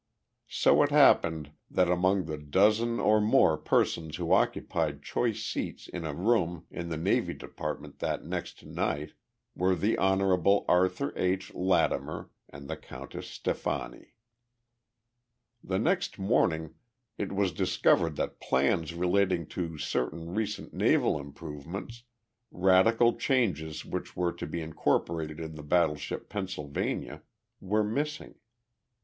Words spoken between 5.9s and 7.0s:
a room in the